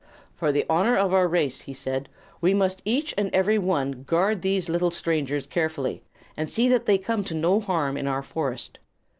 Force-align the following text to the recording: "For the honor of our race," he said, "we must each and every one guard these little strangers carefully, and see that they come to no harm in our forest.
"For 0.33 0.51
the 0.51 0.65
honor 0.67 0.95
of 0.97 1.13
our 1.13 1.27
race," 1.27 1.61
he 1.61 1.75
said, 1.75 2.09
"we 2.41 2.55
must 2.55 2.81
each 2.85 3.13
and 3.19 3.29
every 3.35 3.59
one 3.59 4.01
guard 4.01 4.41
these 4.41 4.67
little 4.67 4.89
strangers 4.89 5.45
carefully, 5.45 6.01
and 6.35 6.49
see 6.49 6.67
that 6.69 6.87
they 6.87 6.97
come 6.97 7.23
to 7.25 7.35
no 7.35 7.59
harm 7.59 7.97
in 7.97 8.07
our 8.07 8.23
forest. 8.23 8.79